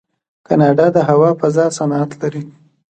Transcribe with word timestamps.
کاناډا 0.47 0.87
د 0.95 0.97
هوا 1.09 1.29
فضا 1.39 1.65
صنعت 1.77 2.11
لري. 2.21 2.43